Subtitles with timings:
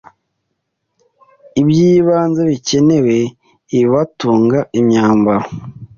[1.61, 3.17] ibyibanze bikenewe:
[3.77, 5.47] ibibatunga, imyambaro,